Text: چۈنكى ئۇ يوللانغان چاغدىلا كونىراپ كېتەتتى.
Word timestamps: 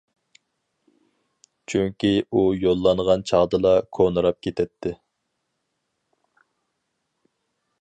چۈنكى 1.73 2.09
ئۇ 2.31 2.43
يوللانغان 2.61 3.25
چاغدىلا 3.33 3.75
كونىراپ 3.99 4.41
كېتەتتى. 4.47 4.95